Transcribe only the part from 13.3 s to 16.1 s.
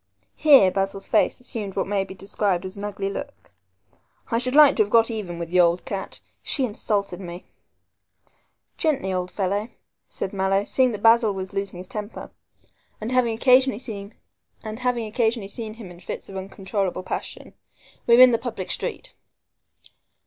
occasionally seen him in